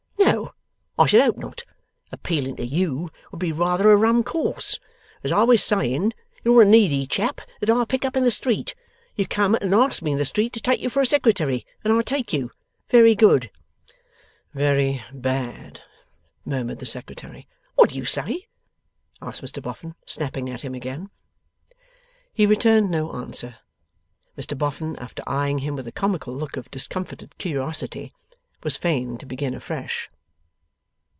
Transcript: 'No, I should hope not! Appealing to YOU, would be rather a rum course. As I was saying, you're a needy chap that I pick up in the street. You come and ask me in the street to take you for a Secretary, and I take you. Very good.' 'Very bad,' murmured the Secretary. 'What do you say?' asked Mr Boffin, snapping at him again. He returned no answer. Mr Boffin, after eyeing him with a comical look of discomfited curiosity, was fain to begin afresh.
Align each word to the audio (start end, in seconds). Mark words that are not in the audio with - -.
'No, 0.17 0.53
I 1.05 1.07
should 1.07 1.21
hope 1.23 1.37
not! 1.37 1.63
Appealing 2.11 2.57
to 2.57 2.65
YOU, 2.65 3.09
would 3.31 3.39
be 3.39 3.51
rather 3.51 3.89
a 3.89 3.95
rum 3.95 4.23
course. 4.23 4.79
As 5.23 5.31
I 5.31 5.41
was 5.41 5.63
saying, 5.63 6.13
you're 6.43 6.61
a 6.61 6.65
needy 6.65 7.07
chap 7.07 7.41
that 7.59 7.71
I 7.71 7.85
pick 7.85 8.05
up 8.05 8.15
in 8.15 8.23
the 8.23 8.29
street. 8.29 8.75
You 9.15 9.25
come 9.25 9.55
and 9.55 9.73
ask 9.73 10.03
me 10.03 10.11
in 10.11 10.19
the 10.19 10.25
street 10.25 10.53
to 10.53 10.59
take 10.61 10.79
you 10.79 10.91
for 10.91 11.01
a 11.01 11.07
Secretary, 11.07 11.65
and 11.83 11.91
I 11.91 12.03
take 12.03 12.31
you. 12.33 12.51
Very 12.89 13.15
good.' 13.15 13.49
'Very 14.53 15.01
bad,' 15.11 15.81
murmured 16.45 16.77
the 16.77 16.85
Secretary. 16.85 17.47
'What 17.73 17.89
do 17.89 17.95
you 17.95 18.05
say?' 18.05 18.45
asked 19.23 19.41
Mr 19.41 19.61
Boffin, 19.63 19.95
snapping 20.05 20.49
at 20.51 20.61
him 20.61 20.75
again. 20.75 21.09
He 22.33 22.45
returned 22.45 22.91
no 22.91 23.11
answer. 23.13 23.57
Mr 24.37 24.55
Boffin, 24.55 24.95
after 24.97 25.23
eyeing 25.25 25.59
him 25.59 25.75
with 25.75 25.87
a 25.87 25.91
comical 25.91 26.35
look 26.35 26.55
of 26.57 26.69
discomfited 26.69 27.35
curiosity, 27.39 28.13
was 28.61 28.77
fain 28.77 29.17
to 29.17 29.25
begin 29.25 29.55
afresh. 29.55 30.07